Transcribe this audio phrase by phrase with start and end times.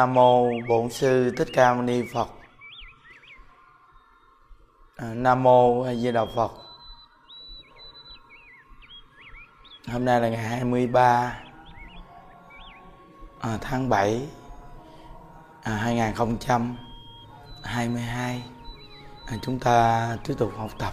[0.00, 2.28] Nam mô Bổn sư Thích Ca Mâu Ni Phật.
[4.96, 6.52] À, Nam mô A Di Đà Phật.
[9.92, 11.40] Hôm nay là ngày 23
[13.40, 14.28] à, tháng 7
[15.62, 18.42] à, 2022.
[19.26, 20.92] À, chúng ta tiếp tục học tập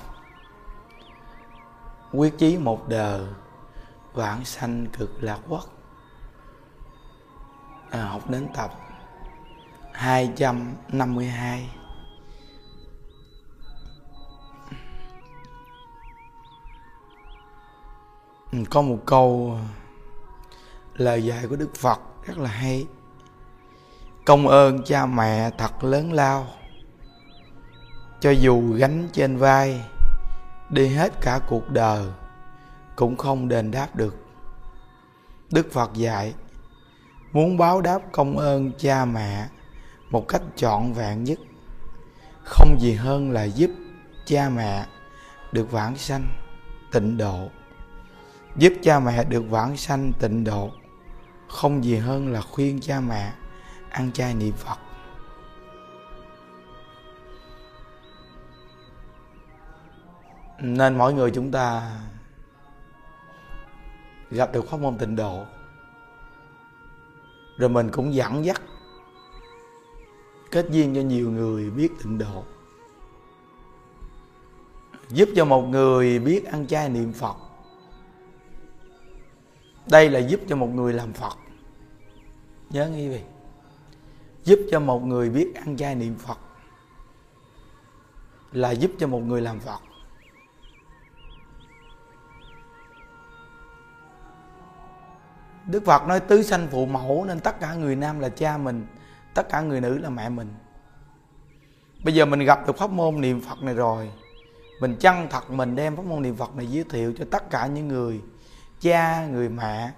[2.12, 3.22] quyết chí một đời
[4.14, 5.66] vãng sanh cực lạc quốc
[7.92, 8.72] à, học đến tập
[9.98, 11.70] 252
[18.52, 19.58] ừ, có một câu,
[20.94, 22.88] lời dạy của Đức Phật rất là hay.
[24.26, 26.48] Công ơn cha mẹ thật lớn lao,
[28.20, 29.82] cho dù gánh trên vai,
[30.70, 32.06] đi hết cả cuộc đời,
[32.96, 34.16] cũng không đền đáp được.
[35.52, 36.34] Đức phật dạy,
[37.32, 39.48] muốn báo đáp công ơn cha mẹ
[40.10, 41.40] một cách trọn vẹn nhất.
[42.44, 43.72] Không gì hơn là giúp
[44.26, 44.86] cha mẹ
[45.52, 46.28] được vãng sanh
[46.92, 47.50] tịnh độ.
[48.56, 50.72] Giúp cha mẹ được vãng sanh tịnh độ
[51.48, 53.34] không gì hơn là khuyên cha mẹ
[53.90, 54.78] ăn chay niệm phật.
[60.60, 61.92] Nên mỗi người chúng ta
[64.32, 65.46] gặp được pháp môn tịnh độ,
[67.58, 68.62] rồi mình cũng dẫn dắt
[70.52, 72.44] kết duyên cho nhiều người biết tịnh độ.
[75.10, 77.36] Giúp cho một người biết ăn chay niệm phật.
[79.92, 81.38] Đây là giúp cho một người làm phật.
[82.70, 83.22] Nhớ nghe vị
[84.44, 86.38] giúp cho một người biết ăn chay niệm phật
[88.52, 89.80] là giúp cho một người làm phật.
[95.66, 98.88] Đức Phật nói tứ sanh phụ mẫu nên tất cả người nam là cha mình,
[99.38, 100.54] tất cả người nữ là mẹ mình.
[102.04, 104.12] Bây giờ mình gặp được pháp môn niệm Phật này rồi,
[104.82, 107.68] mình chân thật mình đem pháp môn niệm Phật này giới thiệu cho tất cả
[107.68, 108.22] những người
[108.82, 109.92] cha, người mẹ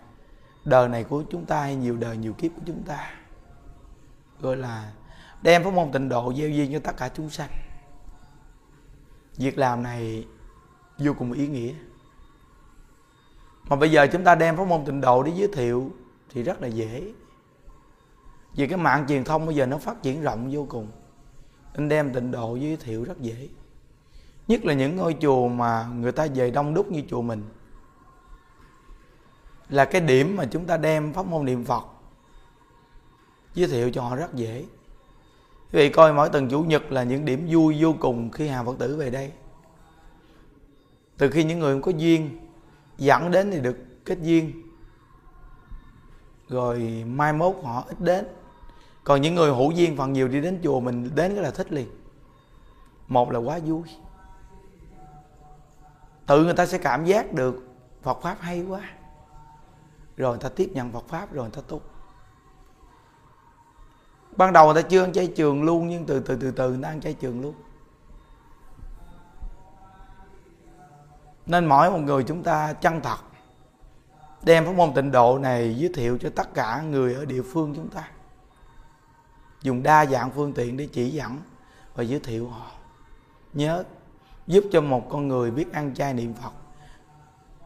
[0.66, 3.12] đời này của chúng ta hay nhiều đời nhiều kiếp của chúng ta.
[4.40, 4.92] Gọi là
[5.42, 7.50] đem pháp môn tịnh độ gieo duyên cho tất cả chúng sanh.
[9.38, 10.28] Việc làm này
[10.98, 11.74] vô cùng ý nghĩa
[13.70, 15.92] mà bây giờ chúng ta đem pháp môn tịnh độ để giới thiệu
[16.30, 17.14] thì rất là dễ
[18.56, 20.88] vì cái mạng truyền thông bây giờ nó phát triển rộng vô cùng.
[21.76, 23.50] Nên đem tịnh độ giới thiệu rất dễ.
[24.48, 27.44] Nhất là những ngôi chùa mà người ta về đông đúc như chùa mình.
[29.70, 31.84] Là cái điểm mà chúng ta đem pháp môn niệm phật,
[33.54, 34.66] giới thiệu cho họ rất dễ.
[35.72, 38.66] Quý vị coi mỗi tuần chủ nhật là những điểm vui vô cùng khi hàng
[38.66, 39.32] phật tử về đây.
[41.18, 42.40] Từ khi những người không có duyên,
[42.98, 44.62] dẫn đến thì được kết duyên.
[46.50, 48.26] Rồi mai mốt họ ít đến
[49.10, 51.72] còn những người hữu duyên phần nhiều đi đến chùa mình đến cái là thích
[51.72, 51.88] liền.
[53.08, 53.84] Một là quá vui.
[56.26, 57.68] Tự người ta sẽ cảm giác được
[58.02, 58.82] Phật pháp hay quá.
[60.18, 61.82] Rồi người ta tiếp nhận Phật pháp rồi người ta tu.
[64.36, 66.84] Ban đầu người ta chưa ăn chay trường luôn, nhưng từ từ từ từ người
[66.84, 67.54] ta ăn chay trường luôn.
[71.46, 73.18] Nên mỗi một người chúng ta chân thật,
[74.44, 77.74] đem pháp môn tịnh độ này giới thiệu cho tất cả người ở địa phương
[77.76, 78.12] chúng ta
[79.62, 81.38] dùng đa dạng phương tiện để chỉ dẫn
[81.96, 82.72] và giới thiệu họ.
[83.54, 83.84] Nhớ,
[84.48, 86.52] giúp cho một con người biết ăn chay niệm phật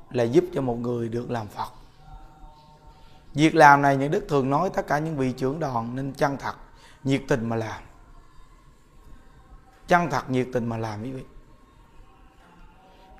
[0.09, 1.69] là giúp cho một người được làm phật.
[3.33, 6.37] Việc làm này những đức thường nói tất cả những vị trưởng đoàn nên chân
[6.37, 6.55] thật,
[7.03, 7.83] nhiệt tình mà làm.
[9.87, 11.23] Chân thật, nhiệt tình mà làm, quý vị.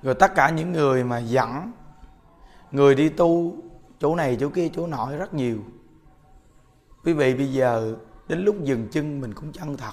[0.02, 1.72] Rồi tất cả những người mà dẫn,
[2.70, 3.56] người đi tu,
[4.00, 5.58] chỗ này, chỗ kia, chỗ nọ rất nhiều.
[7.04, 7.96] Quý vị bây giờ
[8.28, 9.92] đến lúc dừng chân mình cũng chân thật.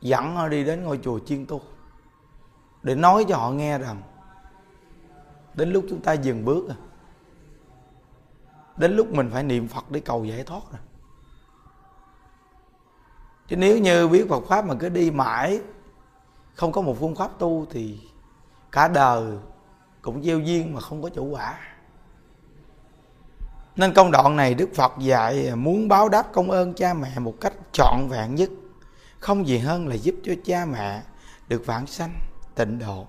[0.00, 1.60] Dẫn họ đi đến ngôi chùa chiên tu
[2.82, 4.02] để nói cho họ nghe rằng,
[5.54, 6.76] đến lúc chúng ta dừng bước rồi
[8.76, 10.80] đến lúc mình phải niệm phật để cầu giải thoát rồi.
[13.48, 15.60] Chứ nếu như biết phật pháp mà cứ đi mãi,
[16.54, 18.00] không có một phương pháp tu thì
[18.72, 19.38] cả đời
[20.02, 21.58] cũng gieo duyên mà không có chủ quả
[23.76, 27.34] nên công đoạn này đức phật dạy muốn báo đáp công ơn cha mẹ một
[27.40, 28.50] cách trọn vẹn nhất,
[29.18, 31.02] không gì hơn là giúp cho cha mẹ
[31.48, 32.12] được vãng sanh
[32.54, 33.06] tịnh độ.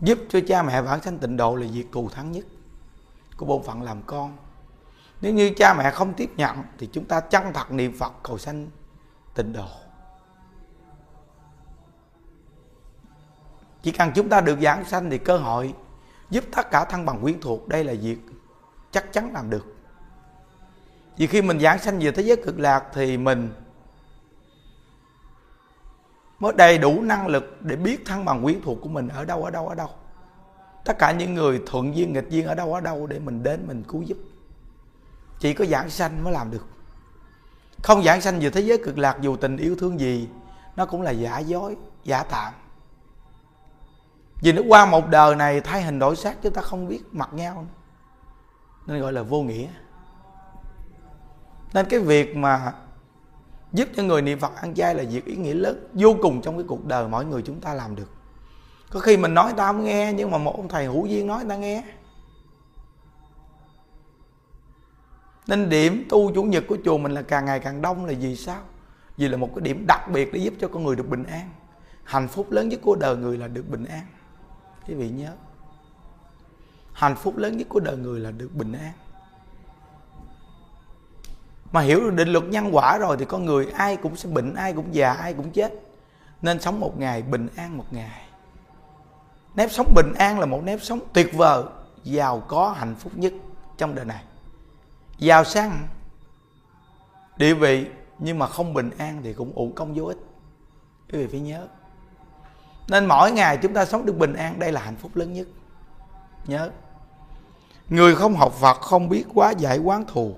[0.00, 2.44] Giúp cho cha mẹ vãng sanh tịnh độ là việc cù thắng nhất
[3.36, 4.36] của bổn phận làm con.
[5.20, 8.38] Nếu như cha mẹ không tiếp nhận thì chúng ta chân thật niệm phật cầu
[8.38, 8.66] sanh
[9.34, 9.68] tịnh độ.
[13.82, 15.74] Chỉ cần chúng ta được giảng sanh thì cơ hội
[16.30, 18.18] giúp tất cả thân bằng quyến thuộc, đây là việc
[18.90, 19.76] chắc chắn làm được.
[21.16, 23.52] Vì khi mình giảng sanh về thế giới cực lạc thì mình
[26.38, 29.44] mới đầy đủ năng lực để biết thăng bằng quyến thuộc của mình ở đâu
[29.44, 29.88] ở đâu ở đâu.
[30.84, 33.64] Tất cả những người thuận duyên, nghịch duyên ở đâu ở đâu để mình đến,
[33.66, 34.18] mình cứu giúp.
[35.38, 36.66] Chỉ có giảng sanh mới làm được.
[37.82, 40.28] Không giảng sanh về thế giới cực lạc, dù tình yêu thương gì,
[40.76, 42.52] nó cũng là giả dối, giả tạm.
[44.42, 47.30] Vì nó qua một đời này, thay hình đổi xác chúng ta không biết mặt
[47.32, 47.66] nhau
[48.86, 49.68] nên gọi là vô nghĩa.
[51.74, 52.72] Nên cái việc mà
[53.72, 56.56] giúp cho người niệm phật ăn chay là việc ý nghĩa lớn, vô cùng trong
[56.56, 58.10] cái cuộc đời mỗi người chúng ta làm được.
[58.90, 61.44] Có khi mình nói ta không nghe, nhưng mà một ông thầy hữu duyên nói
[61.48, 61.84] ta nghe.
[65.46, 68.36] Nên điểm tu chủ nhật của chùa mình là càng ngày càng đông là vì
[68.36, 68.62] sao?
[69.16, 71.50] Vì là một cái điểm đặc biệt để giúp cho con người được bình an.
[72.04, 74.06] Hạnh phúc lớn nhất của đời người là được bình an.
[74.88, 75.32] Quý vị nhớ
[76.92, 78.92] hạnh phúc lớn nhất của đời người là được bình an.
[81.72, 84.54] Mà hiểu được định luật nhân quả rồi thì con người ai cũng sẽ bệnh,
[84.54, 85.72] ai cũng già, ai cũng chết.
[86.42, 88.26] Nên sống một ngày bình an một ngày.
[89.54, 91.64] Nếp sống bình an là một nếp sống tuyệt vời.
[92.04, 93.32] Giàu có hạnh phúc nhất
[93.76, 94.24] trong đời này.
[95.18, 95.88] Giàu sang,
[97.36, 97.86] địa vị
[98.18, 100.18] nhưng mà không bình an thì cũng uổng công vô ích.
[101.12, 101.66] Quý vị phải nhớ.
[102.88, 105.46] Nên mỗi ngày chúng ta sống được bình an, đây là hạnh phúc lớn nhất
[106.46, 106.70] nhớ.
[107.88, 110.34] Người không học phật không biết quá giải quán thù.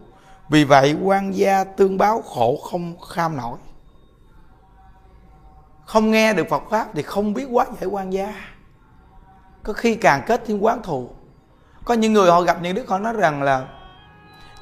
[0.48, 3.58] Vì vậy, quan gia tương báo khổ không kham nổi.
[5.84, 8.34] Không nghe được phật pháp thì không biết quá giải quan gia.
[9.62, 11.10] Có khi càng kết thêm quán thù.
[11.84, 13.66] Có những người họ gặp những đức, họ nói rằng là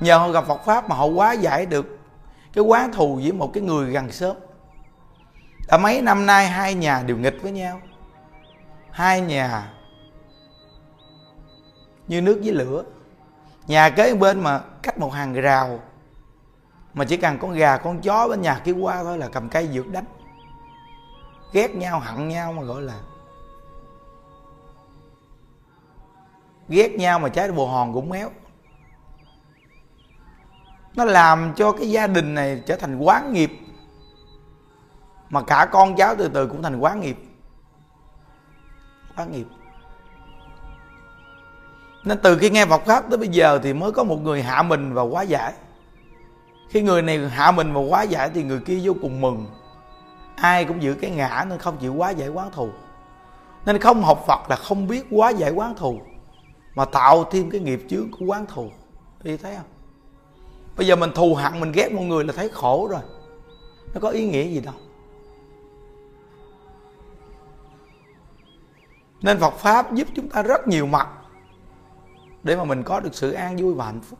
[0.00, 1.98] nhờ họ gặp phật pháp mà họ quá giải được
[2.52, 4.36] cái quán thù với một cái người gần sớm
[5.70, 7.80] đã mấy năm nay hai nhà đều nghịch với nhau.
[8.90, 9.72] Hai nhà
[12.10, 12.84] như nước với lửa.
[13.66, 15.80] Nhà kế bên mà cách một hàng rào,
[16.94, 19.68] mà chỉ cần con gà, con chó bên nhà kia qua thôi là cầm cây
[19.72, 20.04] dược đánh
[21.52, 22.94] ghét nhau, hận nhau mà gọi là
[26.68, 28.30] ghét nhau mà trái bồ hòn cũng méo.
[30.94, 33.50] Nó làm cho cái gia đình này trở thành quán nghiệp,
[35.28, 37.18] mà cả con cháu từ từ cũng thành quán nghiệp.
[39.16, 39.46] Quán nghiệp
[42.04, 44.62] nên từ khi nghe Phật pháp tới bây giờ thì mới có một người hạ
[44.62, 45.52] mình và quá giải.
[46.68, 49.46] Khi người này hạ mình và quá giải thì người kia vô cùng mừng.
[50.36, 52.68] Ai cũng giữ cái ngã nên không chịu quá giải quán thù.
[53.66, 56.00] Nên không học Phật là không biết quá giải quán thù,
[56.74, 58.70] mà tạo thêm cái nghiệp chướng của quán thù.
[59.24, 59.64] Thì thấy không?
[60.76, 63.00] Bây giờ mình thù hận, mình ghét một người là thấy khổ rồi.
[63.94, 64.74] Nó có ý nghĩa gì đâu.
[69.22, 71.08] Nên Phật pháp giúp chúng ta rất nhiều mặt
[72.42, 74.18] để mà mình có được sự an vui và hạnh phúc.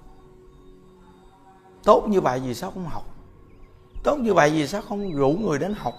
[1.85, 3.05] Tốt như vậy vì sao không học?
[4.05, 5.95] Tốt như vậy vì sao không rủ người đến học?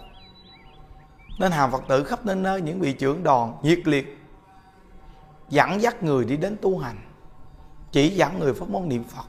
[1.39, 4.17] Nên hàm phật tử khắp nơi nơi những vị trưởng đoàn nhiệt liệt
[5.49, 6.97] dẫn dắt người đi đến tu hành,
[7.91, 9.25] chỉ dẫn người pháp môn niệm phật.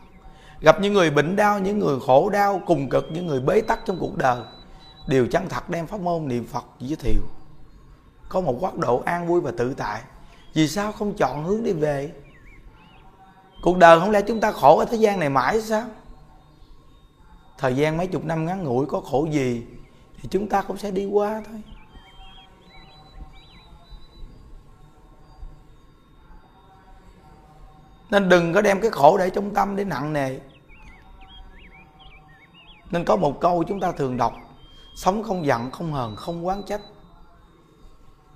[0.60, 3.80] Gặp những người bệnh đau, những người khổ đau, cùng cực những người bế tắc
[3.86, 4.40] trong cuộc đời,
[5.08, 7.22] đều chân thật đem pháp môn niệm phật giới thiệu.
[8.28, 10.02] Có một quốc độ an vui và tự tại.
[10.54, 12.12] Vì sao không chọn hướng đi về?
[13.62, 15.84] Cuộc đời không lẽ chúng ta khổ ở thế gian này mãi sao?
[17.58, 19.66] Thời gian mấy chục năm ngắn ngủi có khổ gì
[20.16, 21.62] thì chúng ta cũng sẽ đi qua thôi.
[28.10, 30.38] Nên đừng có đem cái khổ để trong tâm để nặng nề.
[32.90, 34.34] Nên có một câu chúng ta thường đọc,
[34.96, 36.80] sống không giận không hờn không quán trách.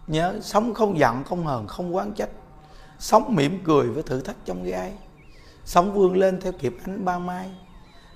[0.07, 2.31] Nhớ, sống không giận không hờn không quán trách.
[2.99, 4.93] Sống mỉm cười với thử thách trong gai
[5.67, 7.51] sống vươn lên theo kịp ánh ban mai.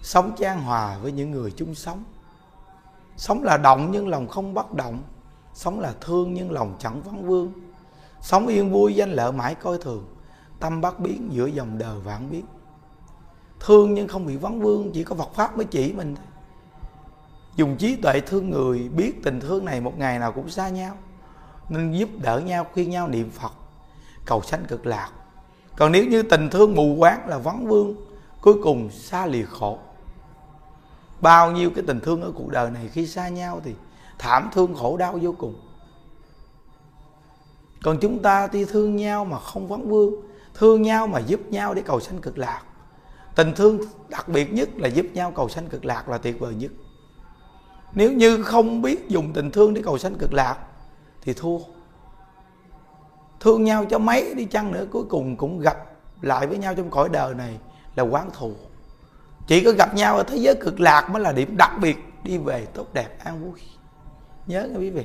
[0.03, 2.05] Sống chan hòa với những người chung sống.
[3.17, 5.03] Sống là động nhưng lòng không bất động.
[5.55, 7.53] Sống là thương nhưng lòng chẳng vắng vương.
[8.21, 10.05] Sống yên vui danh lợi mãi coi thường.
[10.61, 12.45] Tâm bất biến giữa dòng đời vạn biến
[13.61, 16.27] thương nhưng không bị vắng vương, chỉ có Phật pháp mới chỉ mình thôi.
[17.57, 20.97] Dùng trí tuệ thương người, biết tình thương này một ngày nào cũng xa nhau,
[21.69, 23.53] nên giúp đỡ nhau khuyên nhau niệm phật.
[24.25, 25.11] Cầu sanh cực lạc
[25.81, 27.95] còn nếu như tình thương mù quáng là vắng vương,
[28.41, 29.79] cuối cùng xa lìa khổ.
[31.21, 33.75] Bao nhiêu cái tình thương ở cuộc đời này khi xa nhau thì
[34.19, 35.55] thảm thương khổ đau vô cùng.
[37.83, 40.15] Còn chúng ta thì thương nhau mà không vắng vương,
[40.55, 42.63] thương nhau mà giúp nhau để cầu sanh cực lạc.
[43.35, 46.55] Tình thương đặc biệt nhất là giúp nhau cầu sanh cực lạc là tuyệt vời
[46.55, 46.73] nhất.
[47.95, 50.57] Nếu như không biết dùng tình thương để cầu sanh cực lạc
[51.23, 51.59] thì thua
[53.41, 55.77] thương nhau cho mấy, đi chăng nữa, cuối cùng cũng gặp
[56.21, 57.59] lại với nhau trong cõi đời này
[57.95, 58.53] là quán thù.
[59.47, 62.39] Chỉ có gặp nhau ở thế giới cực lạc mới là điểm đặc biệt, đi
[62.39, 63.61] về tốt đẹp, an vui.
[64.47, 65.05] Nhớ nha quý vị.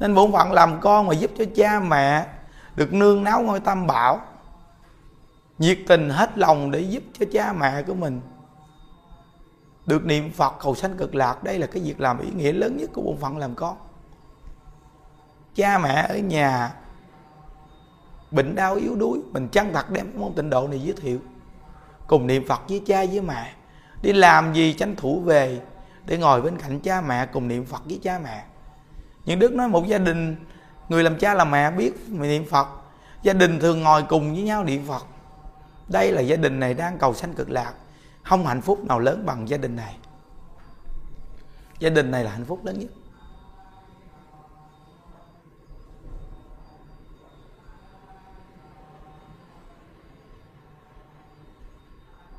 [0.00, 2.26] Nên bổn phận làm con mà giúp cho cha mẹ
[2.76, 4.20] được nương náu ngôi tam bảo,
[5.58, 8.20] nhiệt tình hết lòng để giúp cho cha mẹ của mình
[9.86, 11.44] được niệm phật cầu sanh cực lạc.
[11.44, 13.76] Đây là cái việc làm ý nghĩa lớn nhất của bổn phận làm con
[15.58, 16.72] cha mẹ ở nhà.
[18.30, 21.18] Bệnh đau yếu đuối, mình chăng thật đem môn tịnh độ này giới thiệu.
[22.06, 23.52] Cùng niệm phật với cha với mẹ.
[24.02, 25.60] Đi làm gì tranh thủ về
[26.06, 28.44] để ngồi bên cạnh cha mẹ, cùng niệm phật với cha mẹ.
[29.24, 30.36] Những đức nói một gia đình,
[30.88, 32.68] người làm cha làm mẹ biết niệm phật.
[33.22, 35.06] Gia đình thường ngồi cùng với nhau niệm phật.
[35.88, 37.72] Đây là gia đình này đang cầu sanh cực lạc.
[38.22, 39.96] Không hạnh phúc nào lớn bằng gia đình này.
[41.78, 42.88] Gia đình này là hạnh phúc lớn nhất.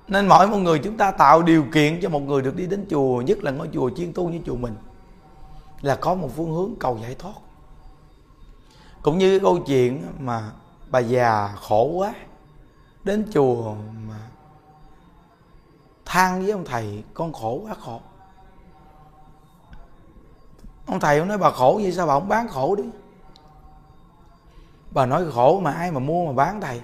[0.10, 2.86] Nên mỗi một người chúng ta tạo điều kiện cho một người được đi đến
[2.90, 4.76] chùa, nhất là ngôi chùa chuyên tu như chùa mình,
[5.82, 7.34] là có một phương hướng cầu giải thoát.
[9.02, 10.52] Cũng như cái câu chuyện mà
[10.90, 12.14] bà già khổ quá
[13.04, 13.76] đến chùa
[14.08, 14.20] mà
[16.06, 18.02] than với ông thầy, con khổ quá khổ.
[20.86, 22.84] Ông thầy ông nói, bà khổ vậy sao bà không bán khổ đi?
[24.92, 26.82] Bà nói, khổ mà ai mà mua mà bán thầy?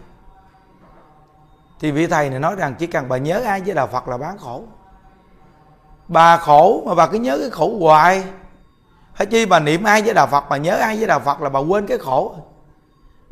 [1.79, 4.17] Thì vị thầy này nói rằng chỉ cần bà nhớ ai với đạo phật là
[4.17, 4.63] bán khổ.
[6.07, 8.23] Bà khổ mà bà cứ nhớ cái khổ hoài.
[9.13, 11.49] Hay chi bà niệm ai với đạo phật, bà nhớ ai với đạo phật là
[11.49, 12.35] bà quên cái khổ.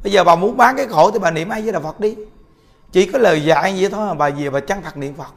[0.04, 2.16] Bây giờ bà muốn bán cái khổ thì bà niệm ai với đạo phật đi.
[2.92, 5.34] Chỉ có lời dạy vậy thôi mà bà về bà chân thật niệm phật.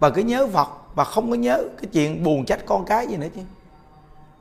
[0.00, 3.16] Bà cứ nhớ phật, bà không có nhớ cái chuyện buồn trách con cái gì
[3.16, 3.40] nữa chứ.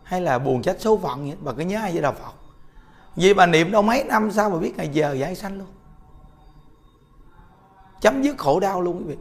[0.03, 2.33] Hay là buồn trách số phận vậy, bà cứ nhớ ai với đạo phật.
[3.15, 5.67] Vì bà niệm đâu mấy năm sau bà biết ngày giờ giải sanh luôn
[8.05, 9.17] chấm dứt khổ đau luôn quý vị.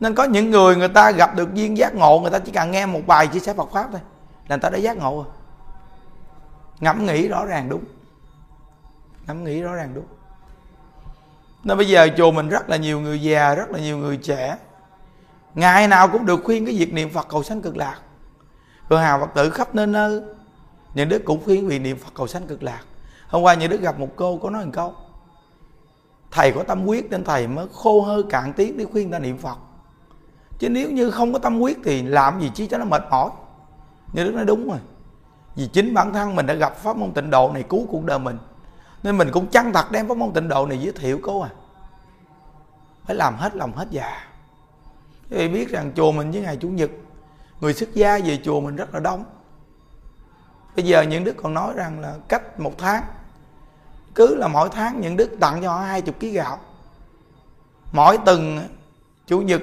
[0.00, 2.70] Nên có những người người ta gặp được duyên giác ngộ, người ta chỉ cần
[2.70, 4.00] nghe một bài chia sẻ Phật pháp thôi,
[4.48, 5.32] là người ta đã giác ngộ rồi.
[6.80, 7.84] Ngẫm nghĩ rõ ràng đúng.
[9.26, 10.04] Ngẫm nghĩ rõ ràng đúng.
[11.64, 14.56] Nên bây giờ chùa mình rất là nhiều người già, rất là nhiều người trẻ.
[15.54, 17.98] Ngày nào cũng được khuyên cái việc niệm phật cầu sanh cực lạc.
[18.88, 20.22] Rồi hào phật tử khắp nơi nơi,
[20.94, 22.80] những đứa cũng khuyên vì niệm phật cầu sanh cực lạc.
[23.28, 24.94] Hôm qua những đứa gặp một cô có nói một câu
[26.32, 29.38] thầy có tâm quyết nên thầy mới khô hơi cạn tiếng để khuyên ta niệm
[29.38, 29.58] phật.
[30.58, 33.30] Chứ nếu như không có tâm quyết thì làm gì chi cho nó mệt mỏi?
[34.12, 34.78] Như đức nói đúng rồi.
[35.56, 38.18] Vì chính bản thân mình đã gặp pháp môn tịnh độ này cứu cuộc đời
[38.18, 38.38] mình,
[39.02, 41.50] nên mình cũng chân thật đem pháp môn tịnh độ này giới thiệu cô à.
[43.04, 44.26] Phải làm hết lòng hết dạ.
[45.28, 46.90] Vị biết rằng chùa mình với ngày chủ nhật,
[47.60, 49.24] người xuất gia về chùa mình rất là đông.
[50.76, 53.02] Bây giờ những đức còn nói rằng là cách một tháng
[54.14, 56.58] cứ là mỗi tháng những đức tặng cho họ hai chục ký gạo.
[57.92, 58.68] Mỗi tuần,
[59.26, 59.62] chủ nhật,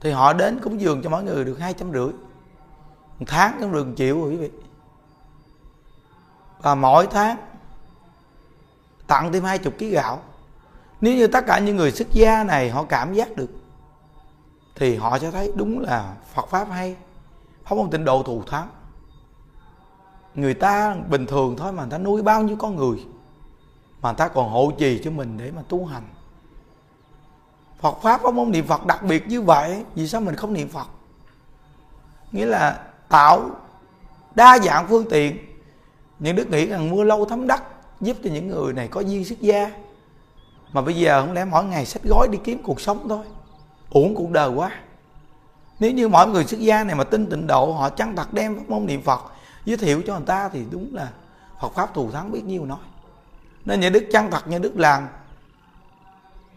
[0.00, 2.12] thì họ đến cúng dường cho mỗi người được hai trăm rưỡi.
[3.18, 4.50] Một tháng cũng được một triệu rồi quý vị.
[6.62, 7.36] Và mỗi tháng
[9.06, 10.22] tặng thêm hai chục ký gạo.
[11.00, 13.50] Nếu như tất cả những người xuất gia này họ cảm giác được,
[14.74, 16.96] thì họ sẽ thấy đúng là Phật pháp hay.
[17.64, 18.68] Pháp môn tịnh độ thù thắng
[20.34, 22.98] người ta bình thường thôi mà, người ta nuôi bao nhiêu con người
[24.02, 26.02] mà người ta còn hộ trì cho mình để mà tu hành.
[27.80, 30.68] Phật pháp có môn niệm Phật đặc biệt như vậy, vì sao mình không niệm
[30.68, 30.86] Phật?
[32.32, 33.50] Nghĩa là tạo
[34.34, 35.36] đa dạng phương tiện.
[36.18, 37.62] Những đức nghĩ rằng mưa lâu thấm đất
[38.00, 39.70] giúp cho những người này có duyên xuất gia.
[40.72, 43.24] Mà bây giờ không lẽ mỗi ngày sách gói đi kiếm cuộc sống thôi?
[43.90, 44.70] Uổng cuộc đời quá.
[45.78, 48.56] Nếu như mỗi người xuất gia này mà tin tịnh độ, họ chân thật đem
[48.56, 49.20] pháp môn niệm phật
[49.64, 51.12] giới thiệu cho người ta thì đúng là
[51.60, 52.78] Phật pháp thù thắng biết nhiêu nói.
[53.64, 55.08] Nên nhà đức chân thật, nhà đức làm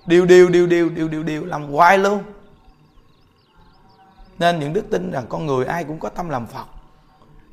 [0.06, 2.24] điều điều điều điều điều điều điều làm hoài luôn.
[4.40, 6.66] Nên những đức tin rằng con người ai cũng có tâm làm Phật.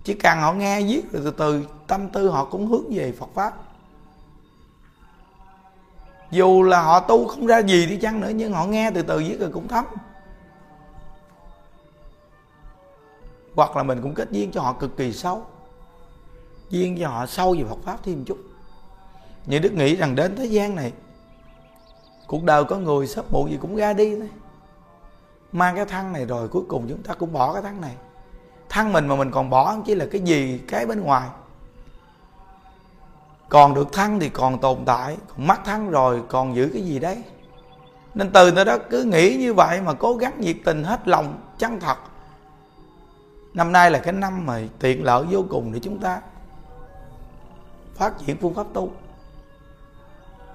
[0.04, 3.28] Chỉ cần họ nghe viết rồi từ từ, tâm tư họ cũng hướng về Phật
[3.35, 3.54] pháp.
[6.30, 9.18] Dù là họ tu không ra gì đi chăng nữa, nhưng họ nghe từ từ
[9.18, 9.85] viết rồi cũng thấm.
[13.54, 15.47] Hoặc là mình cũng kết duyên cho họ cực kỳ sâu.
[16.71, 18.38] Duyên cho họ sâu về Phật pháp thêm một chút.
[19.47, 20.92] Như Đức nghĩ rằng đến thế gian này,
[22.26, 24.28] cuộc đời có người sớm muộn gì cũng ra đi thôi.
[25.52, 27.97] Mang cái thân này rồi cuối cùng chúng ta cũng bỏ cái thân này.
[28.68, 31.28] Thân mình mà mình còn bỏ chỉ là cái gì, cái bên ngoài.
[33.49, 36.99] Còn được thân thì còn tồn tại, còn mất thân rồi còn giữ cái gì
[36.99, 37.23] đấy.
[38.14, 41.40] Nên từ nơi đó cứ nghĩ như vậy mà cố gắng nhiệt tình hết lòng,
[41.59, 41.97] chân thật
[43.54, 46.21] năm nay là cái năm mà tiện lợi vô cùng để chúng ta
[47.94, 48.92] phát triển phương pháp tu.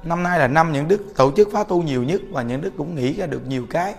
[0.04, 2.72] Năm nay là năm những đức tổ chức phá tu nhiều nhất và những đức
[2.78, 3.96] cũng nghĩ ra được nhiều cái.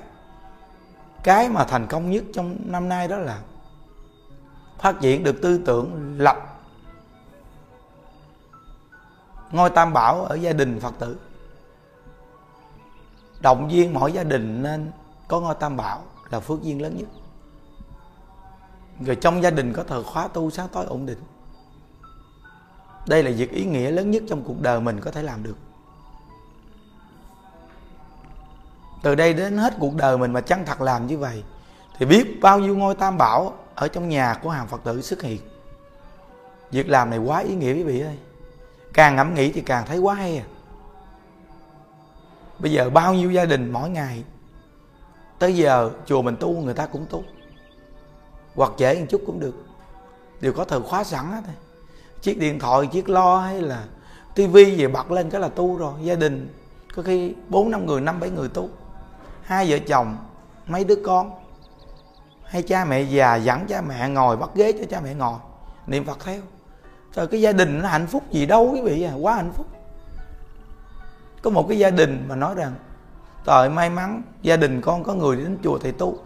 [1.22, 3.38] Cái mà thành công nhất trong năm nay đó là
[4.78, 6.36] phát triển được tư tưởng lập
[9.50, 11.18] ngôi tam bảo ở gia đình phật tử.
[13.40, 14.90] Động viên mỗi gia đình nên
[15.28, 17.08] có ngôi tam bảo là phước duyên lớn nhất
[19.00, 21.18] rồi trong gia đình có thờ khóa tu sáng tối ổn định.
[23.06, 25.56] Đây là việc ý nghĩa lớn nhất trong cuộc đời mình có thể làm được.
[29.02, 31.44] Từ đây đến hết cuộc đời mình mà chân thật làm như vậy,
[31.98, 35.22] thì biết bao nhiêu ngôi tam bảo ở trong nhà của hàng phật tử xuất
[35.22, 35.40] hiện.
[36.70, 38.18] Việc làm này quá ý nghĩa quý vị ơi.
[38.92, 40.44] Càng ngẫm nghĩ thì càng thấy quá hay à.
[42.58, 44.24] Bây giờ bao nhiêu gia đình mỗi ngày,
[45.38, 47.22] tới giờ chùa mình tu người ta cũng tu
[48.58, 49.54] hoặc trễ một chút cũng được.
[50.40, 51.42] Đều có thời khóa sẵn hết
[52.22, 53.84] chiếc điện thoại, chiếc lo hay là
[54.34, 55.92] tivi gì bật lên cái là tu rồi.
[56.02, 56.54] Gia đình,
[56.94, 58.68] có khi bốn năm người, năm bảy người tu.
[59.42, 60.16] Hai vợ chồng,
[60.66, 61.30] mấy đứa con.
[62.44, 65.38] Hay cha mẹ già dẫn cha mẹ ngồi, bắt ghế cho cha mẹ ngồi.
[65.86, 66.40] Niệm phật theo.
[67.14, 69.12] Rồi cái gia đình nó hạnh phúc gì đâu, quý vị à.
[69.20, 69.66] Quá hạnh phúc.
[71.42, 72.72] Có một cái gia đình mà nói rằng,
[73.46, 76.18] trời, may mắn gia đình con có người đến chùa thầy tu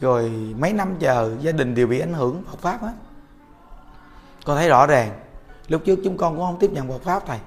[0.00, 2.94] rồi mấy năm chờ gia đình đều bị ảnh hưởng Phật pháp hết.
[4.44, 5.20] Con thấy rõ ràng,
[5.68, 7.38] lúc trước chúng con cũng không tiếp nhận Phật pháp, thầy.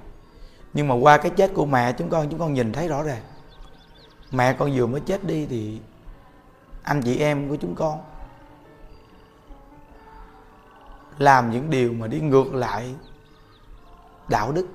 [0.73, 3.21] Nhưng mà qua cái chết của mẹ chúng con chúng con nhìn thấy rõ ràng.
[4.31, 5.79] Mẹ con vừa mới chết đi thì
[6.83, 7.99] anh chị em của chúng con
[11.17, 12.95] làm những điều mà đi ngược lại
[14.27, 14.67] đạo đức.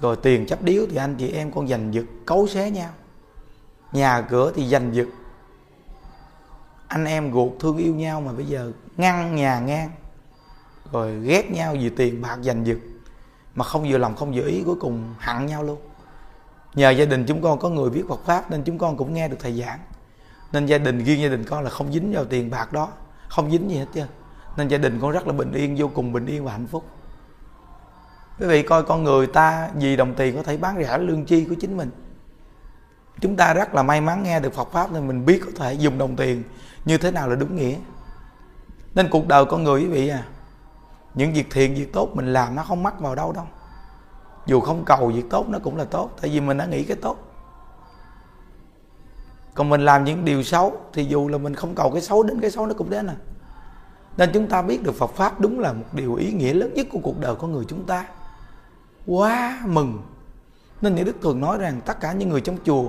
[0.00, 2.90] Rồi tiền chấp điếu thì anh chị em con giành giật, cấu xé nhau.
[3.92, 5.06] Nhà cửa thì giành giật
[6.88, 9.90] anh em ruột thương yêu nhau mà bây giờ ngăn nhà ngang,
[10.92, 12.78] rồi ghét nhau vì tiền bạc giành giật,
[13.54, 15.78] mà không vừa lòng không vừa ý, cuối cùng hận nhau luôn.
[16.74, 19.28] Nhờ gia đình chúng con có người viết Phật pháp nên chúng con cũng nghe
[19.28, 19.78] được thầy giảng.
[20.52, 22.88] Nên gia đình, riêng gia đình con là không dính vào tiền bạc đó,
[23.28, 24.02] không dính gì hết chứ
[24.56, 26.84] nên gia đình con rất là bình yên, vô cùng bình yên và hạnh phúc.
[28.40, 31.44] Quý vị coi con người ta vì đồng tiền có thể bán rẻ lương chi
[31.44, 31.90] của chính mình.
[33.20, 35.74] Chúng ta rất là may mắn nghe được Phật pháp nên mình biết có thể
[35.74, 36.42] dùng đồng tiền
[36.86, 37.76] như thế nào là đúng nghĩa?
[38.94, 40.24] Nên cuộc đời con người quý vị à
[41.16, 43.44] những việc thiện, việc tốt mình làm nó không mắc vào đâu đâu.
[44.46, 46.96] Dù không cầu việc tốt nó cũng là tốt, tại vì mình đã nghĩ cái
[46.96, 47.16] tốt.
[49.54, 52.40] Còn mình làm những điều xấu thì dù là mình không cầu cái xấu đến
[52.40, 53.14] cái xấu nó cũng đến à.
[54.16, 56.86] Nên chúng ta biết được Phật pháp đúng là một điều ý nghĩa lớn nhất
[56.92, 58.06] của cuộc đời con người chúng ta.
[59.06, 60.02] Quá mừng.
[60.80, 62.88] Nên những đức thường nói rằng tất cả những người trong chùa,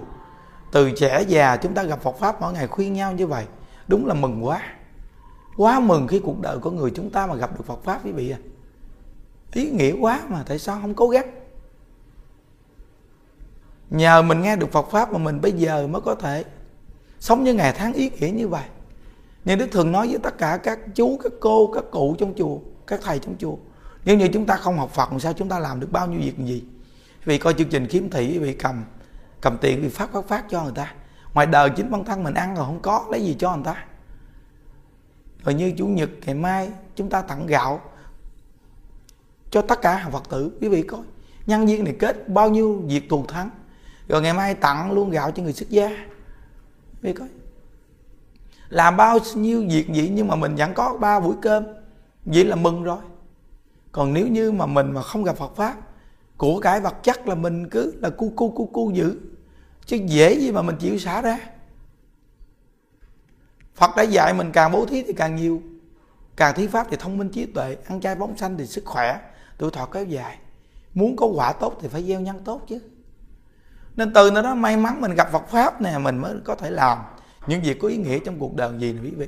[0.72, 3.46] từ trẻ già chúng ta gặp Phật pháp mỗi ngày khuyên nhau như vậy
[3.88, 4.62] đúng là mừng quá.
[5.58, 8.12] Quá mừng khi cuộc đời của người chúng ta mà gặp được Phật pháp quý
[8.12, 8.38] vị à
[9.54, 11.26] ý nghĩa quá mà tại sao không cố gắng?
[13.90, 16.44] Nhờ mình nghe được Phật pháp mà mình bây giờ mới có thể
[17.20, 18.64] sống như ngày tháng ý nghĩa như vậy.
[19.46, 22.60] Nhưng Đức thường nói với tất cả các chú, các cô, các cụ trong chùa,
[22.88, 23.56] các thầy trong chùa
[24.06, 26.20] Nếu như chúng ta không học Phật, làm sao chúng ta làm được bao nhiêu
[26.20, 26.64] việc gì?
[27.26, 28.84] Vì coi chương trình kiếm thị, vì cầm
[29.42, 30.94] cầm tiền vì phát phát phát cho người ta.
[31.34, 33.86] Ngoài đời chính bản thân mình ăn rồi không có, lấy gì cho người ta?
[35.44, 37.82] Rồi như Chủ nhật ngày mai chúng ta tặng gạo
[39.52, 40.58] cho tất cả hàng Phật tử.
[40.62, 41.02] Quý vị coi
[41.46, 43.50] nhân viên này kết bao nhiêu việc thù thắng.
[44.08, 45.88] Rồi ngày mai tặng luôn gạo cho người xuất gia.
[45.88, 45.96] Quý
[47.02, 47.28] vị coi.
[48.70, 51.64] Làm bao nhiêu việc vậy nhưng mà mình vẫn có ba buổi cơm.
[52.26, 53.00] Vậy là mừng rồi.
[53.92, 55.76] Còn nếu như mà mình mà không gặp Phật pháp
[56.38, 59.20] của cái vật chất là mình cứ là cu cu cu cu giữ
[59.88, 61.40] chứ dễ gì mà mình chịu xả ra.
[63.76, 65.62] Phật đã dạy mình càng bố thí thì càng nhiều.
[66.36, 69.20] Càng thí pháp thì thông minh trí tuệ, ăn chay bóng xanh thì sức khỏe.
[69.58, 70.38] Tuổi thọ kéo dài.
[70.94, 72.80] Muốn có quả tốt thì phải gieo nhân tốt chứ.
[73.96, 76.70] Nên từ nó đó may mắn mình gặp Phật pháp nè, mình mới có thể
[76.70, 76.98] làm
[77.48, 79.28] những việc có ý nghĩa trong cuộc đời gì nè quý vị.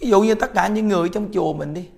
[0.00, 1.88] Ví dụ như tất cả những người trong chùa mình đi.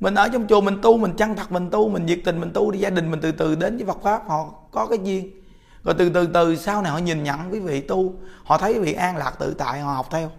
[0.00, 2.50] Mình ở trong chùa mình tu, mình chân thật mình tu, mình nhiệt tình mình
[2.54, 5.43] tu đi, gia đình mình từ từ đến với Phật pháp, họ có cái duyên
[5.84, 8.78] rồi từ từ từ sau này họ nhìn nhận quý vị tu, họ thấy quý
[8.78, 10.30] vị an lạc tự tại, họ học theo.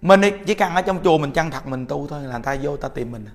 [0.00, 2.56] Mình chỉ cần ở trong chùa mình chân thật mình tu thôi là người ta
[2.62, 3.34] vô ta tìm mình à.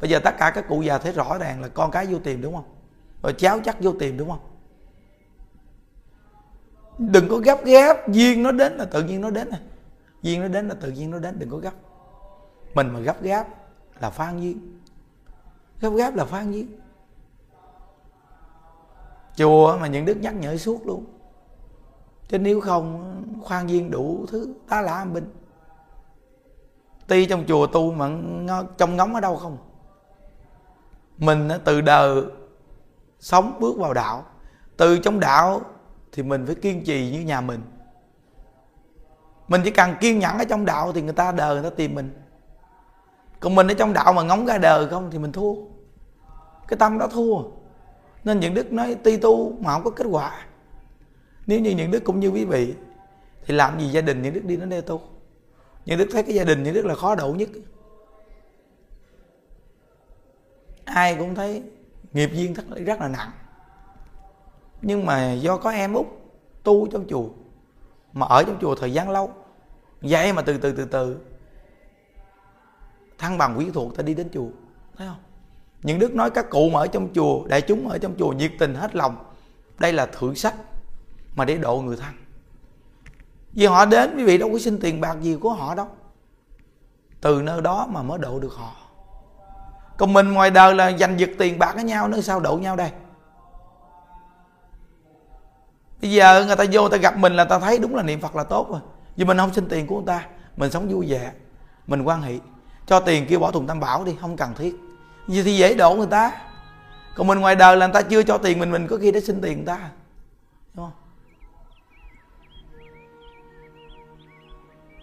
[0.00, 2.42] bây giờ tất cả các cụ già thấy rõ ràng là con cái vô tìm
[2.42, 2.74] đúng không?
[3.22, 4.40] Rồi cháu chắc vô tìm đúng không?
[6.98, 9.60] Đừng có gấp gáp, duyên nó đến là tự nhiên nó đến này
[10.22, 11.72] duyên nó đến là tự nhiên nó đến, đừng có gấp.
[12.74, 13.48] Mình mà gấp gáp
[14.00, 14.78] là phan duyên.
[15.80, 16.80] Gấp gáp là phan duyên
[19.38, 21.04] chùa mà những đức nhắc nhở suốt luôn.
[22.28, 25.34] Chứ nếu không, khoan viên đủ thứ ta là âm binh.
[27.06, 28.10] Ti trong chùa tu mà
[28.78, 29.56] trong ngóng ở đâu không?
[31.18, 32.22] Mình từ đời
[33.20, 34.24] sống bước vào đạo.
[34.76, 35.60] Từ trong đạo
[36.12, 37.60] thì mình phải kiên trì như nhà mình.
[39.48, 41.94] Mình chỉ cần kiên nhẫn ở trong đạo thì người ta đời, người ta tìm
[41.94, 42.22] mình.
[43.40, 45.54] Còn mình ở trong đạo mà ngóng ra đời không thì mình thua.
[46.68, 47.57] Cái tâm đó thua
[48.24, 50.46] nên những đức nói ti tu mà không có kết quả.
[51.46, 52.74] Nếu như những đức cũng như quý vị
[53.44, 55.00] thì làm gì gia đình những đức đi đến đây tu?
[55.84, 57.48] Những đức thấy cái gia đình những đức là khó độ nhất.
[60.84, 61.62] Ai cũng thấy
[62.12, 63.30] nghiệp duyên rất, rất là nặng.
[64.82, 66.06] Nhưng mà do có em út
[66.62, 67.28] tu trong chùa
[68.12, 69.32] mà ở trong chùa thời gian lâu
[70.00, 71.20] vậy mà từ từ từ từ
[73.18, 74.48] thăng bằng quý thuộc ta đi đến chùa
[74.96, 75.27] thấy không?
[75.82, 78.52] Những đức nói các cụ mà ở trong chùa, đại chúng ở trong chùa nhiệt
[78.58, 79.16] tình hết lòng.
[79.78, 80.54] Đây là thượng sách
[81.34, 82.14] mà để độ người thân.
[83.52, 85.86] Vì họ đến, quý vị đâu có xin tiền bạc gì của họ đâu.
[87.20, 88.72] Từ nơi đó mà mới độ được họ.
[89.96, 92.76] Còn mình ngoài đời là giành giật tiền bạc với nhau nữa sao độ nhau
[92.76, 92.90] đây?
[96.00, 98.20] Bây giờ người ta vô, người ta gặp mình là ta thấy đúng là niệm
[98.20, 98.80] phật là tốt rồi.
[99.16, 101.32] Vì mình không xin tiền của người ta, mình sống vui vẻ,
[101.86, 102.38] mình quan hệ
[102.86, 104.76] cho tiền kia bỏ thùng tam bảo đi, không cần thiết
[105.28, 106.32] vì thì dễ đổ người ta.
[107.14, 109.20] Còn mình ngoài đời là người ta chưa cho tiền mình mình có khi đã
[109.20, 109.90] xin tiền người ta.
[110.74, 110.92] Đúng không?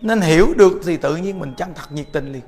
[0.02, 2.44] Nên hiểu được thì tự nhiên mình chân thật nhiệt tình liền.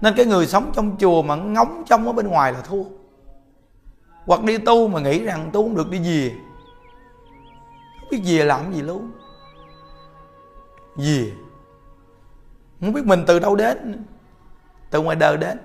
[0.00, 2.84] Nên cái người sống trong chùa mà ngóng trong ở bên ngoài là thua.
[4.26, 6.34] Hoặc đi tu mà nghĩ rằng tu không được đi về.
[8.00, 9.10] Không biết về làm gì luôn.
[10.96, 11.32] Về.
[12.80, 14.04] Không biết mình từ đâu đến
[14.90, 15.58] từ ngoài đời đến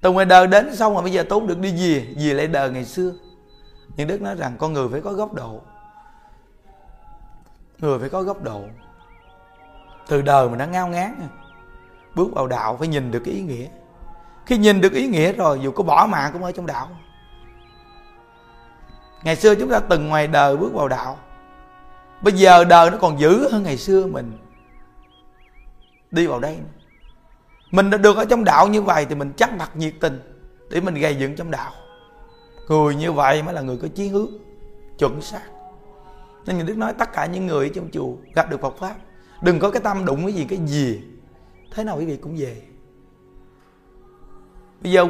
[0.00, 2.70] từ ngoài đời đến xong rồi, bây giờ tu được đi về về lại đời
[2.70, 3.12] ngày xưa.
[3.96, 5.60] Nhưng đức nói rằng con người phải có góc độ.
[7.78, 8.62] Người phải có góc độ.
[10.08, 11.28] Từ đời mình đã ngao ngán.
[12.14, 13.66] Bước vào đạo phải nhìn được cái ý nghĩa.
[14.46, 16.88] Khi nhìn được ý nghĩa rồi, dù có bỏ mạng cũng ở trong đạo.
[19.22, 21.18] Ngày xưa chúng ta từng ngoài đời bước vào đạo.
[22.22, 24.38] Bây giờ đời nó còn dữ hơn ngày xưa mình.
[26.10, 26.58] Đi vào đây
[27.70, 30.20] mình đã được ở trong đạo như vậy thì mình chắc mặt nhiệt tình
[30.70, 31.72] để mình gây dựng trong đạo.
[32.68, 34.30] Người như vậy mới là người có chí hướng,
[34.98, 35.42] chuẩn xác.
[36.46, 38.94] Nên người đức nói tất cả những người trong chùa gặp được phật pháp,
[39.42, 41.00] đừng có cái tâm đụng cái gì cái gì,
[41.70, 42.62] thế nào quý vị cũng về.
[44.80, 45.06] Bây giờ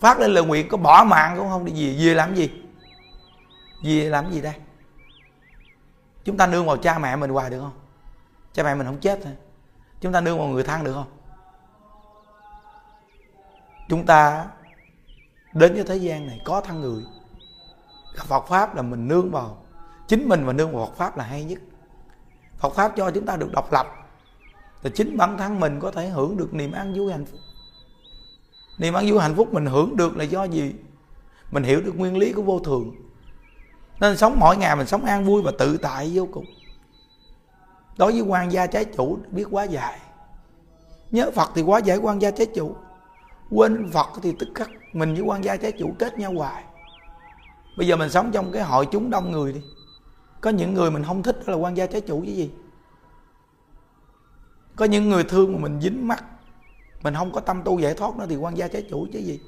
[0.00, 2.50] phát lên lời nguyện có bỏ mạng cũng không đi gì về làm gì?
[3.84, 4.54] Về làm gì đây?
[6.24, 7.78] Chúng ta nương vào cha mẹ mình hoài được không?
[8.52, 9.32] Cha mẹ mình không chết thôi.
[10.00, 11.21] Chúng ta nương vào người thân được không?
[13.88, 14.46] Chúng ta
[15.52, 17.02] đến với thế gian này có thân người.
[18.26, 19.56] Phật pháp là mình nương vào.
[20.08, 21.58] Chính mình và nương vào Phật pháp là hay nhất.
[22.58, 23.86] Phật pháp cho chúng ta được độc lập.
[24.82, 27.40] Thì chính bản thân mình có thể hưởng được niềm an vui hạnh phúc.
[28.78, 30.74] Niềm an vui hạnh phúc mình hưởng được là do gì?
[31.50, 32.94] Mình hiểu được nguyên lý của vô thường.
[34.00, 36.44] Nên sống mỗi ngày mình sống an vui và tự tại vô cùng.
[37.96, 39.98] Đối với quan gia trái chủ, biết quá dài.
[41.10, 42.76] Nhớ phật thì quá dễ quan gia trái chủ
[43.54, 46.64] quên phật thì tức khắc, mình với quan gia trái chủ kết nhau hoài.
[47.76, 49.60] Bây giờ mình sống trong cái hội chúng đông người đi.
[50.40, 52.50] Có những người mình không thích đó là quan gia trái chủ chứ gì.
[54.76, 56.24] Có những người thương mà mình dính mắt,
[57.02, 59.40] mình không có tâm tu giải thoát nữa thì quan gia trái chủ chứ gì.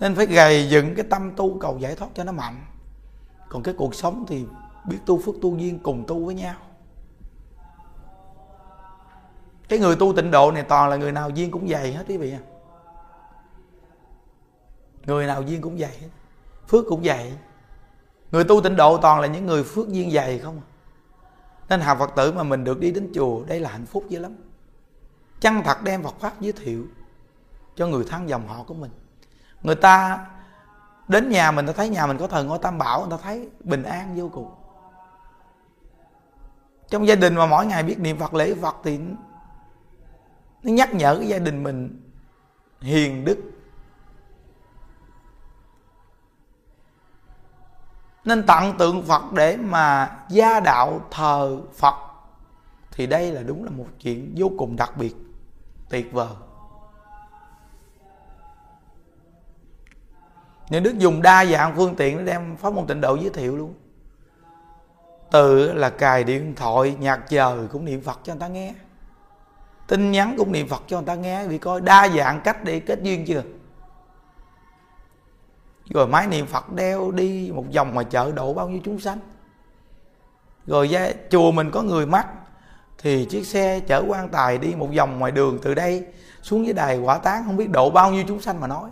[0.00, 2.64] Nên phải gầy dựng cái tâm tu cầu giải thoát cho nó mạnh.
[3.48, 4.44] Còn cái cuộc sống thì
[4.88, 6.54] biết tu phước tu duyên cùng tu với nhau.
[9.68, 12.16] Cái người tu tịnh độ này toàn là người nào duyên cũng dày hết quý
[12.16, 12.38] vị à
[15.06, 16.00] người nào duyên cũng dày
[16.68, 17.32] phước cũng dày
[18.32, 20.66] người tu tịnh độ toàn là những người phước duyên dày không à?
[21.68, 24.18] nên học phật tử mà mình được đi đến chùa, đây là hạnh phúc dữ
[24.18, 24.36] lắm.
[25.40, 26.86] Chân thật đem Phật pháp giới thiệu
[27.76, 28.90] cho người thân dòng họ của mình.
[29.62, 30.26] Người ta
[31.08, 33.48] đến nhà mình, ta thấy nhà mình có thờ ngôi tam bảo, người ta thấy
[33.60, 34.50] bình an vô cùng.
[36.88, 38.98] Trong gia đình mà mỗi ngày biết niệm Phật, lễ Phật thì
[40.62, 42.00] nó nhắc nhở cái gia đình mình
[42.80, 43.38] hiền đức
[48.24, 51.94] nên tặng tượng Phật để mà gia đạo thờ Phật.
[52.92, 55.14] Thì đây là đúng là một chuyện vô cùng đặc biệt,
[55.90, 56.28] tuyệt vời.
[60.68, 63.56] Những đức dùng đa dạng phương tiện để đem pháp môn tịnh độ giới thiệu
[63.56, 63.74] luôn.
[65.30, 68.74] Từ là cài điện thoại, nhạc chờ cũng niệm phật cho người ta nghe.
[69.86, 72.80] Tin nhắn cũng niệm phật cho người ta nghe vì coi đa dạng cách để
[72.80, 73.42] kết duyên chưa?
[75.90, 79.18] Rồi máy niệm phật đeo đi một vòng ngoài chợ độ bao nhiêu chúng sanh.
[80.66, 82.26] Rồi ra chùa mình có người mắc,
[82.98, 86.06] thì chiếc xe chở quan tài đi một vòng ngoài đường từ đây
[86.42, 88.90] xuống dưới đài quả tán, không biết độ bao nhiêu chúng sanh mà nói.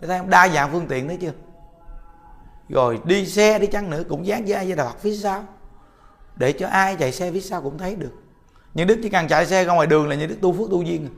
[0.00, 0.30] Thấy không?
[0.30, 1.32] Đa dạng phương tiện đấy chưa
[2.68, 5.44] rồi đi xe đi chăng nữa cũng dán ra với đà phía sau.
[6.36, 8.12] Để cho ai chạy xe phía sau cũng thấy được.
[8.74, 10.82] Những đức chỉ cần chạy xe ra ngoài đường là những đức tu phước tu
[10.82, 11.08] duyên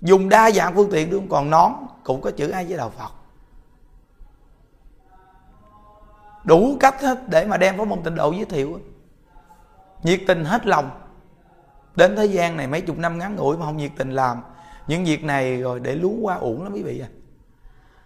[0.00, 1.72] dùng đa dạng phương tiện đúng còn nón
[2.04, 3.12] cũng có chữ ai với đạo phật.
[6.44, 8.80] Đủ cách hết để mà đem pháp môn tịnh độ giới thiệu
[10.02, 10.90] nhiệt tình hết lòng.
[11.96, 14.42] Đến thế gian này mấy chục năm ngắn ngủi mà không nhiệt tình làm.
[14.86, 17.08] Những việc này rồi để lú qua uổng lắm quý vị à.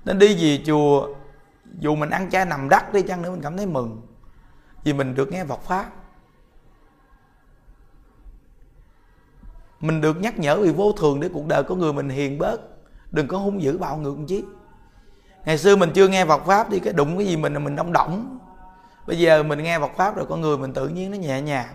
[0.04, 1.08] Nên đi về chùa,
[1.78, 4.02] dù mình ăn chay nằm đắt đi chăng nữa mình cảm thấy mừng.
[4.84, 5.90] Vì mình được nghe Phật pháp.
[9.84, 12.60] Mình được nhắc nhở vì vô thường để cuộc đời của người mình hiền bớt.
[13.10, 14.42] Đừng có hung dữ bạo ngược chứ
[15.44, 17.76] ngày xưa mình chưa nghe Phật pháp đi cái đụng cái gì mình là mình
[17.76, 18.38] đông động
[19.06, 21.68] bây giờ mình nghe Phật pháp rồi con người mình tự nhiên nó nhẹ nhàng.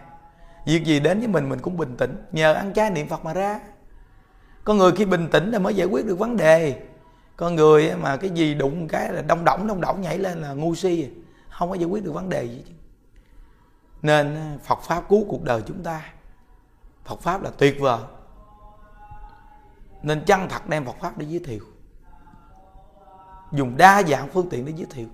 [0.65, 2.15] Việc gì đến với mình mình cũng bình tĩnh.
[2.31, 3.59] Nhờ ăn chay niệm Phật mà ra.
[4.63, 6.81] Con người khi bình tĩnh là mới giải quyết được vấn đề.
[7.37, 10.53] Con người mà cái gì đụng cái là đông động đông động nhảy lên là
[10.53, 11.09] ngu si.
[11.49, 12.63] Không có giải quyết được vấn đề gì
[14.01, 16.01] nên Phật pháp cứu cuộc đời chúng ta.
[17.09, 17.99] Phật pháp là tuyệt vời.
[20.03, 21.63] Nên chân thật đem Phật pháp để giới thiệu?
[23.51, 25.07] Dùng đa dạng phương tiện để giới thiệu.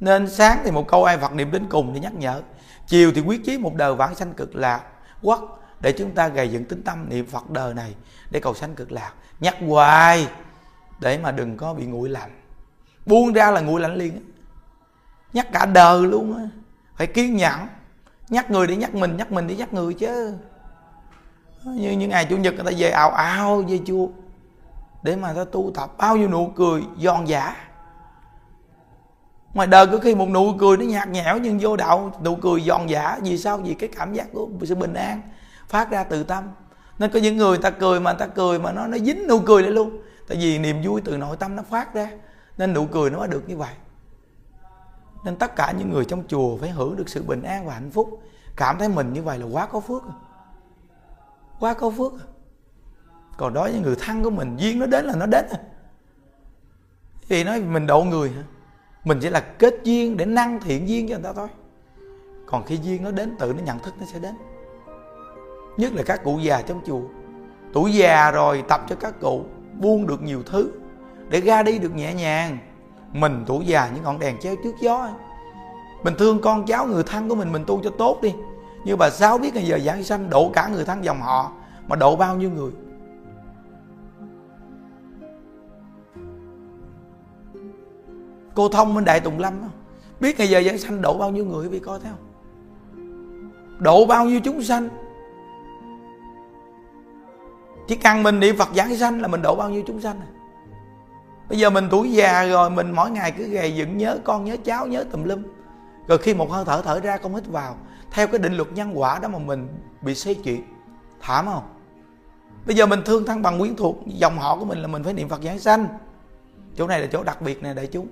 [0.00, 2.42] Nên sáng thì một câu ai Phật niệm đến cùng để nhắc nhở.
[2.86, 4.82] Chiều thì quyết chí một đời vãng sanh cực lạc
[5.22, 7.94] quốc để chúng ta gầy dựng tính tâm niệm Phật đời này
[8.30, 9.12] để cầu sanh cực lạc.
[9.40, 10.28] Nhắc hoài
[11.00, 12.40] để mà đừng có bị nguội lạnh.
[13.06, 14.32] Buông ra là nguội lạnh liền
[15.32, 16.44] nhắc cả đời luôn á.
[16.96, 17.66] Phải kiên nhẫn.
[18.28, 20.34] Nhắc người để nhắc mình nhắc mình để nhắc người chứ
[21.64, 24.06] như những ngày chủ nhật người ta về ào ào về chùa.
[25.02, 25.90] Để mà ta tu tập.
[25.98, 27.56] Bao nhiêu nụ cười giòn giả
[29.54, 32.60] ngoài đời có khi một nụ cười nó nhạt nhẽo nhưng vô đạo, nụ cười
[32.60, 33.56] giòn giả vì sao?
[33.56, 35.20] Vì cái cảm giác của sự bình an
[35.68, 36.44] phát ra từ tâm.
[36.98, 39.62] Nên có những người ta cười mà ta cười mà nó nó dính nụ cười
[39.62, 39.98] lại luôn.
[40.28, 42.10] Tại vì niềm vui từ nội tâm nó phát ra.
[42.58, 43.74] Nên nụ cười nó mới được như vậy.
[45.24, 47.90] Nên tất cả những người trong chùa phải hưởng được sự bình an và hạnh
[47.90, 48.22] phúc.
[48.56, 50.02] Cảm thấy mình như vậy là quá có phước
[51.60, 52.12] quá câu phước.
[53.36, 55.58] Còn đối với người thân của mình, duyên nó đến là nó đến à.
[57.28, 58.42] vì nói mình độ người hả?
[59.04, 61.48] Mình chỉ là kết duyên để năng thiện duyên cho người ta thôi.
[62.46, 64.34] Còn khi duyên nó đến, tự nó nhận thức nó sẽ đến.
[65.76, 67.02] Nhất là các cụ già trong chùa.
[67.72, 69.44] Tuổi già rồi tập cho các cụ,
[69.80, 70.70] buông được nhiều thứ
[71.28, 72.58] để ra đi được nhẹ nhàng.
[73.12, 75.08] Mình tuổi già, những ngọn đèn treo trước gió.
[76.02, 78.34] Mình thương con cháu, người thân của mình mình tu cho tốt đi
[78.84, 81.52] như bà sáu biết ngày giờ giảng sanh độ cả người thân dòng họ,
[81.88, 82.72] mà độ bao nhiêu người?
[88.54, 89.54] Cô thông bên đại tùng lâm
[90.20, 92.24] biết ngày giờ giảng sanh độ bao nhiêu người bị coi thấy không?
[93.78, 94.88] Độ bao nhiêu chúng sanh?
[97.88, 100.26] Chỉ cần mình niệm phật giảng sanh là mình độ bao nhiêu chúng sanh à?
[101.48, 104.56] bây giờ mình tuổi già rồi, mình mỗi ngày cứ gầy dựng nhớ con, nhớ
[104.64, 105.42] cháu, nhớ tùm lum.
[106.08, 107.76] Rồi khi một hơi thở thở ra không hít vào
[108.10, 109.68] theo cái định luật nhân quả đó mà mình
[110.02, 110.62] bị xây chuyện
[111.20, 111.68] thảm không?
[112.66, 115.12] Bây giờ mình thương thân bằng quyến thuộc, dòng họ của mình là mình phải
[115.12, 115.88] niệm phật giảng sanh.
[116.76, 118.08] Chỗ này là chỗ đặc biệt này đại chúng.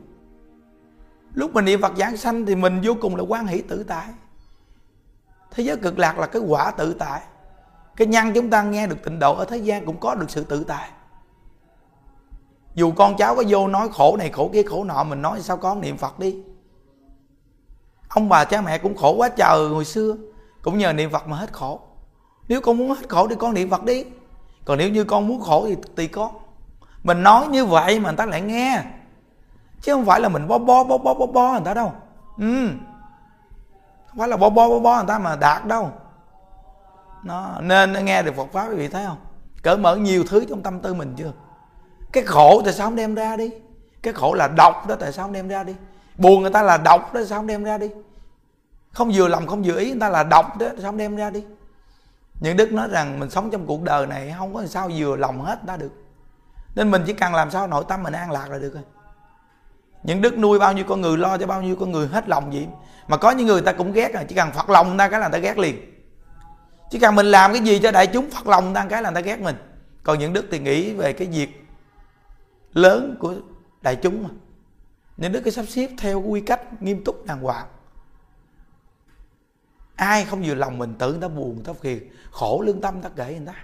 [1.35, 4.09] Lúc mình niệm phật giảng sanh thì mình vô cùng là quan hỷ tự tại.
[5.51, 7.21] Thế giới cực lạc là cái quả tự tại.
[7.97, 10.45] Cái nhân chúng ta nghe được tịnh độ ở thế gian cũng có được sự
[10.45, 10.91] tự tại.
[12.75, 15.57] Dù con cháu có vô nói khổ này khổ kia khổ nọ, mình nói sao
[15.57, 16.37] con niệm phật đi?
[18.17, 20.17] Ông bà cha mẹ cũng khổ quá trời hồi xưa.
[20.63, 21.81] Cũng nhờ niệm phật mà hết khổ.
[22.49, 24.05] Nếu con muốn hết khổ thì con niệm phật đi.
[24.65, 26.31] Còn nếu như con muốn khổ thì tùy con
[27.03, 28.83] mình nói như vậy mà người ta lại nghe.
[29.83, 31.93] Chứ không phải là mình bo bo bo bo bo bo người ta đâu.
[32.39, 32.69] Ừ.
[34.07, 35.91] Không phải là bo bo bo bo người ta mà đạt đâu.
[37.23, 39.19] Nó nên nghe được Phật pháp quý vị thấy không?
[39.63, 41.33] Cỡ mở nhiều thứ trong tâm tư mình chưa?
[42.13, 43.51] Cái khổ tại sao không đem ra đi?
[44.03, 45.75] Cái khổ là độc đó, tại sao không đem ra đi?
[46.19, 47.91] Buồn người ta là độc đó, tại sao không đem ra đi?
[48.97, 51.45] Không vừa lòng, không vừa ý, người ta là độc đó sao đem ra đi?
[52.41, 55.45] Những đức nói rằng mình sống trong cuộc đời này không có sao vừa lòng
[55.45, 55.93] hết ta được.
[56.75, 58.83] Nên mình chỉ cần làm sao nội tâm mình an lạc là được rồi.
[60.03, 62.53] Những đức nuôi bao nhiêu con người, lo cho bao nhiêu con người hết lòng
[62.53, 62.67] gì
[63.09, 65.21] mà có những người ta cũng ghét rồi, chỉ cần phật lòng người ta cái
[65.21, 65.93] là người ta ghét liền.
[66.91, 69.11] Chỉ cần mình làm cái gì cho đại chúng phật lòng người ta cái là
[69.11, 69.57] người ta ghét mình.
[70.03, 71.67] Còn những đức thì nghĩ về cái việc
[72.73, 73.35] lớn của
[73.83, 74.29] đại chúng mà.
[75.17, 77.67] Những đức cái sắp xếp theo quy cách nghiêm túc đàng hoàng
[79.97, 83.03] ai không vừa lòng mình tự người ta buồn người ta phiền khổ lương tâm
[83.03, 83.55] ta kể người ta.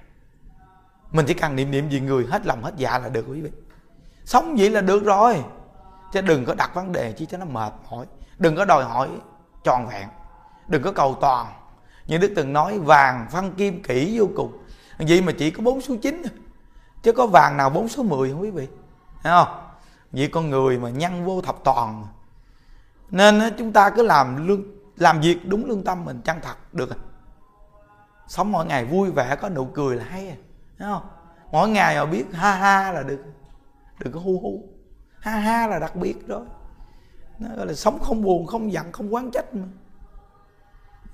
[1.11, 3.51] Mình chỉ cần niệm niệm gì người hết lòng hết dạ là được, quý vị.
[4.25, 5.45] Sống vậy là được rồi.
[6.13, 8.07] Chứ đừng có đặt vấn đề chi cho nó mệt mỏi.
[8.39, 9.09] Đừng có đòi hỏi
[9.65, 10.09] tròn vẹn.
[10.69, 11.47] Đừng có cầu toàn.
[12.07, 14.59] Như đức từng nói, vàng phân kim kỹ vô cùng.
[14.99, 16.23] Vậy mà chỉ có bốn số chín
[17.03, 18.69] chứ có vàng nào bốn số mười không, quý vị?
[19.23, 19.65] Thấy không?
[20.13, 22.07] Vậy con người mà nhăn vô thập toàn.
[23.11, 24.63] Nên chúng ta cứ làm lương
[24.97, 26.91] làm việc đúng lương tâm mình, chân thật, được
[28.29, 30.37] sống mỗi ngày vui vẻ, có nụ cười là hay à,
[30.79, 31.03] thấy không?
[31.53, 33.25] Mỗi ngày họ biết ha ha là được.
[33.99, 34.69] Đừng có hu hu.
[35.21, 36.47] Ha ha là đặc biệt rồi
[37.39, 39.65] nó gọi là sống không buồn, không giận, không quán trách mà.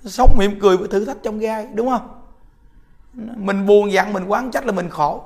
[0.05, 2.23] Sống mỉm cười với thử thách trong gai, đúng không?
[3.37, 5.25] Mình buồn, giận, mình quán trách là mình khổ.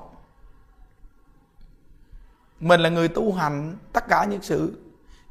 [2.60, 4.81] Mình là người tu hành tất cả những sự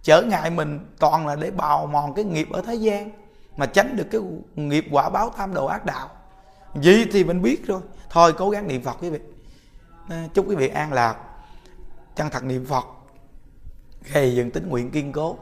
[0.04, 3.12] trở ngại mình toàn là để bào mòn cái nghiệp ở thế gian,
[3.58, 4.22] mà tránh được cái
[4.56, 6.10] nghiệp quả báo tam đồ ác đạo.
[6.76, 7.82] Gì thì mình biết rồi.
[8.10, 9.20] Thôi, cố gắng niệm phật quý vị.
[10.10, 11.16] À, chúc quý vị an lạc.
[12.16, 12.86] Chân thật niệm phật,
[14.14, 15.38] gây dựng tính nguyện kiên cố,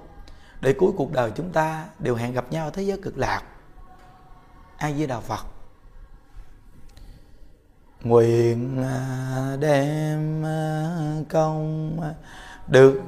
[0.62, 3.42] để cuối cuộc đời chúng ta đều hẹn gặp nhau ở thế giới cực lạc.
[4.78, 5.46] Ai với đạo phật.
[8.04, 10.98] Nguyện à, đem à,
[11.30, 12.00] công
[12.70, 13.02] đức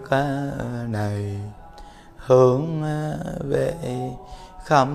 [0.87, 1.39] này,
[2.17, 2.83] hướng
[3.39, 3.75] về
[4.65, 4.87] khắp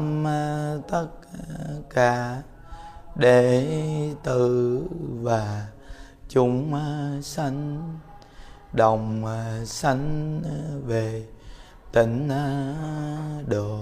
[0.91, 1.07] tất
[1.95, 2.43] cả
[3.17, 3.67] đệ
[4.23, 4.81] tử
[5.23, 5.67] và
[6.29, 6.81] chúng
[7.23, 7.83] sanh,
[8.73, 9.25] đồng
[9.67, 10.41] sanh
[10.87, 11.27] về
[11.93, 12.31] tịnh
[13.47, 13.79] độ.